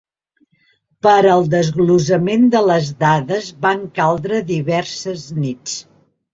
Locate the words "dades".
3.05-3.53